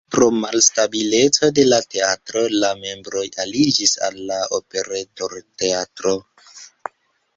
Pro 0.13 0.27
malstabileco 0.35 1.49
de 1.59 1.65
la 1.67 1.77
teatro 1.95 2.43
la 2.63 2.71
membroj 2.79 3.25
aliĝis 3.45 3.95
al 4.09 4.19
la 4.33 4.41
Operetoteatro. 4.59 6.19